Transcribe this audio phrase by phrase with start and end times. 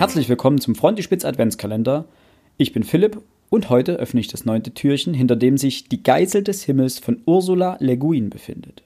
[0.00, 2.06] Herzlich willkommen zum Frontispitz Adventskalender.
[2.56, 6.42] Ich bin Philipp und heute öffne ich das neunte Türchen, hinter dem sich Die Geisel
[6.42, 8.82] des Himmels von Ursula Le Guin befindet.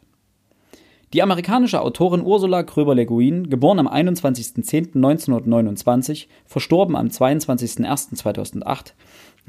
[1.13, 8.95] Die amerikanische Autorin Ursula Gröber-Le Guin, geboren am 21.10.1929, verstorben am 22.01.2008,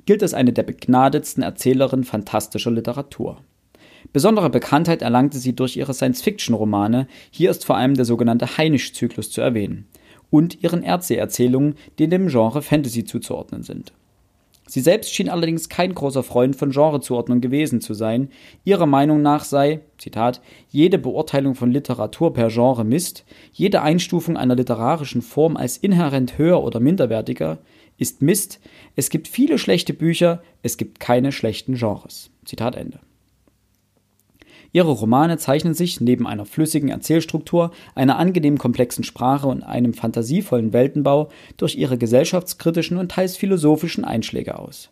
[0.05, 3.38] gilt als eine der begnadetsten Erzählerinnen fantastischer Literatur.
[4.13, 9.41] Besondere Bekanntheit erlangte sie durch ihre Science-Fiction-Romane, hier ist vor allem der sogenannte Heinisch-Zyklus zu
[9.41, 9.88] erwähnen,
[10.29, 13.93] und ihren Erdsee-Erzählungen, die dem Genre Fantasy zuzuordnen sind.
[14.67, 18.29] Sie selbst schien allerdings kein großer Freund von Genrezuordnung gewesen zu sein.
[18.63, 24.55] Ihrer Meinung nach sei, Zitat, jede Beurteilung von Literatur per Genre Mist, jede Einstufung einer
[24.55, 27.59] literarischen Form als inhärent höher oder minderwertiger
[27.98, 28.59] ist Mist,
[28.95, 32.29] es gibt viele schlechte Bücher, es gibt keine schlechten Genres.
[32.43, 32.99] Zitat Ende.
[34.75, 40.73] Ihre Romane zeichnen sich neben einer flüssigen Erzählstruktur, einer angenehm komplexen Sprache und einem fantasievollen
[40.73, 44.90] Weltenbau durch ihre gesellschaftskritischen und teils philosophischen Einschläge aus.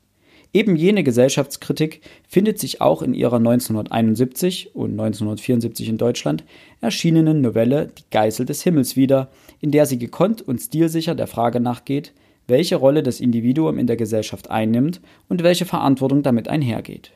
[0.53, 6.45] Eben jene Gesellschaftskritik findet sich auch in ihrer 1971 und 1974 in Deutschland
[6.80, 11.59] erschienenen Novelle Die Geißel des Himmels wieder, in der sie gekonnt und stilsicher der Frage
[11.59, 12.14] nachgeht,
[12.47, 17.12] welche Rolle das Individuum in der Gesellschaft einnimmt und welche Verantwortung damit einhergeht.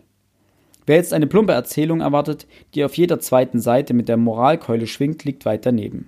[0.88, 5.26] Wer jetzt eine plumpe Erzählung erwartet, die auf jeder zweiten Seite mit der Moralkeule schwingt,
[5.26, 6.08] liegt weit daneben.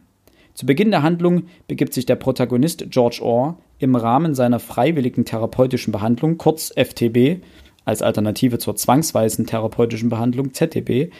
[0.53, 5.91] Zu Beginn der Handlung begibt sich der Protagonist George Orr im Rahmen seiner freiwilligen therapeutischen
[5.91, 7.43] Behandlung, kurz FTB,
[7.83, 11.11] als Alternative zur zwangsweisen therapeutischen Behandlung ZTB,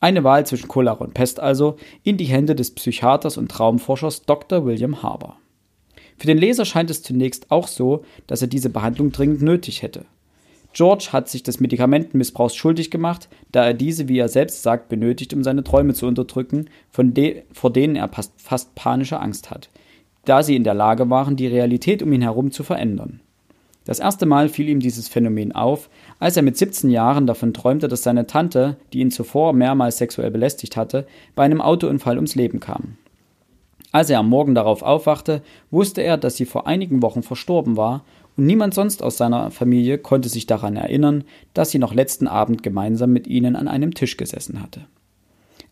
[0.00, 4.64] eine Wahl zwischen Cholera und Pest also, in die Hände des Psychiaters und Traumforschers Dr.
[4.64, 5.36] William Harbour.
[6.16, 10.06] Für den Leser scheint es zunächst auch so, dass er diese Behandlung dringend nötig hätte.
[10.76, 15.32] George hat sich des Medikamentenmissbrauchs schuldig gemacht, da er diese, wie er selbst sagt, benötigt,
[15.32, 16.68] um seine Träume zu unterdrücken,
[16.98, 19.70] de vor denen er fast panische Angst hat,
[20.26, 23.20] da sie in der Lage waren, die Realität um ihn herum zu verändern.
[23.86, 27.88] Das erste Mal fiel ihm dieses Phänomen auf, als er mit 17 Jahren davon träumte,
[27.88, 32.60] dass seine Tante, die ihn zuvor mehrmals sexuell belästigt hatte, bei einem Autounfall ums Leben
[32.60, 32.98] kam.
[33.92, 35.40] Als er am Morgen darauf aufwachte,
[35.70, 38.04] wusste er, dass sie vor einigen Wochen verstorben war
[38.36, 41.24] und niemand sonst aus seiner Familie konnte sich daran erinnern,
[41.54, 44.82] dass sie noch letzten Abend gemeinsam mit ihnen an einem Tisch gesessen hatte.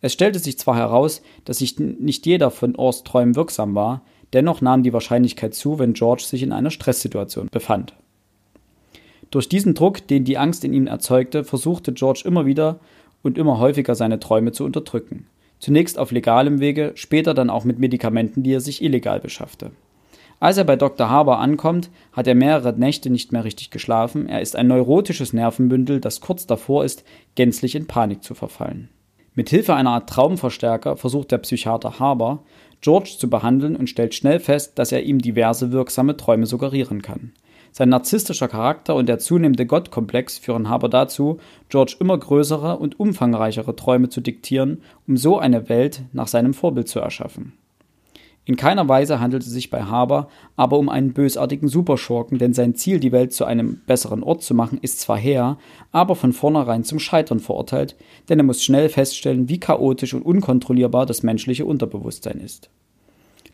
[0.01, 4.61] Es stellte sich zwar heraus, dass sich nicht jeder von Ors Träumen wirksam war, dennoch
[4.61, 7.95] nahm die Wahrscheinlichkeit zu, wenn George sich in einer Stresssituation befand.
[9.31, 12.81] Durch diesen Druck, den die Angst in ihm erzeugte, versuchte George immer wieder
[13.23, 15.27] und immer häufiger seine Träume zu unterdrücken.
[15.59, 19.71] Zunächst auf legalem Wege, später dann auch mit Medikamenten, die er sich illegal beschaffte.
[20.45, 21.09] Als er bei Dr.
[21.09, 24.29] Haber ankommt, hat er mehrere Nächte nicht mehr richtig geschlafen.
[24.29, 27.03] Er ist ein neurotisches Nervenbündel, das kurz davor ist,
[27.35, 28.91] gänzlich in Panik zu verfallen.
[29.35, 32.43] Mit Hilfe einer Art Traumverstärker versucht der Psychiater Haber,
[32.83, 37.33] George zu behandeln und stellt schnell fest, dass er ihm diverse wirksame Träume suggerieren kann.
[37.73, 41.39] Sein narzisstischer Charakter und der zunehmende Gottkomplex führen Haber dazu,
[41.71, 46.89] George immer größere und umfangreichere Träume zu diktieren, um so eine Welt nach seinem Vorbild
[46.89, 47.55] zu erschaffen.
[48.47, 52.75] In keiner Weise handelt es sich bei Haber aber um einen bösartigen Superschurken, denn sein
[52.75, 55.57] Ziel, die Welt zu einem besseren Ort zu machen, ist zwar her,
[55.93, 57.97] aber von vornherein zum Scheitern verurteilt,
[58.29, 62.69] denn er muss schnell feststellen, wie chaotisch und unkontrollierbar das menschliche Unterbewusstsein ist.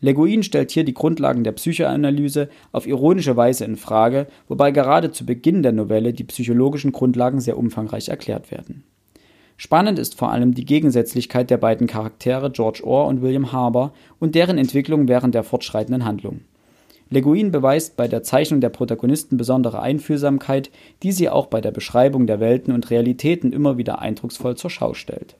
[0.01, 5.11] Le Guin stellt hier die Grundlagen der Psychoanalyse auf ironische Weise in Frage, wobei gerade
[5.11, 8.83] zu Beginn der Novelle die psychologischen Grundlagen sehr umfangreich erklärt werden.
[9.63, 14.33] Spannend ist vor allem die Gegensätzlichkeit der beiden Charaktere George Orr und William Harbour und
[14.33, 16.41] deren Entwicklung während der fortschreitenden Handlung.
[17.11, 20.71] Le Guin beweist bei der Zeichnung der Protagonisten besondere Einfühlsamkeit,
[21.03, 24.95] die sie auch bei der Beschreibung der Welten und Realitäten immer wieder eindrucksvoll zur Schau
[24.95, 25.35] stellt.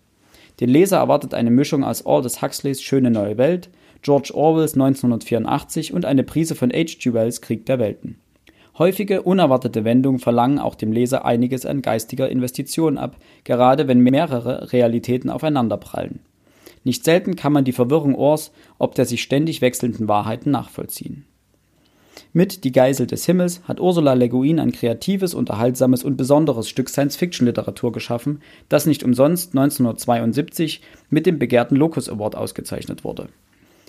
[0.60, 3.72] Den Leser erwartet eine Mischung aus Aldous Huxleys Schöne neue Welt,
[4.04, 7.12] George Orwells 1984 und eine Prise von H.G.
[7.14, 8.21] Wells Krieg der Welten.
[8.78, 14.72] Häufige, unerwartete Wendungen verlangen auch dem Leser einiges an geistiger Investition ab, gerade wenn mehrere
[14.72, 16.19] Realitäten aufeinanderprallen.
[16.84, 21.25] Nicht selten kann man die Verwirrung Ohrs ob der sich ständig wechselnden Wahrheiten nachvollziehen.
[22.34, 26.90] Mit Die Geisel des Himmels hat Ursula Le Guin ein kreatives, unterhaltsames und besonderes Stück
[26.90, 33.28] Science-Fiction-Literatur geschaffen, das nicht umsonst 1972 mit dem begehrten Locus Award ausgezeichnet wurde.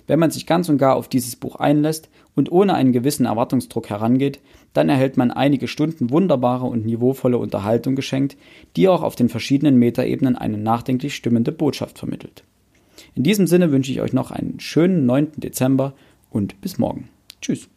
[0.07, 3.89] Wenn man sich ganz und gar auf dieses Buch einlässt und ohne einen gewissen Erwartungsdruck
[3.89, 4.39] herangeht,
[4.73, 8.37] dann erhält man einige Stunden wunderbare und niveauvolle Unterhaltung geschenkt,
[8.75, 12.43] die auch auf den verschiedenen Metaebenen eine nachdenklich stimmende Botschaft vermittelt.
[13.15, 15.33] In diesem Sinne wünsche ich euch noch einen schönen 9.
[15.37, 15.93] Dezember
[16.31, 17.09] und bis morgen.
[17.41, 17.69] Tschüss.